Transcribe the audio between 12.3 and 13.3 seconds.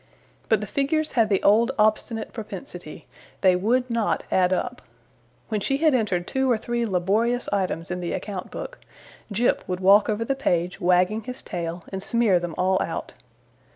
them all out.